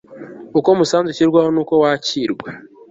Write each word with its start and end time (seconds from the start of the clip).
uko 0.57 0.67
umusanzu 0.75 1.07
ushyirwaho 1.11 1.49
n'uko 1.51 1.73
wakirwa 1.83 2.47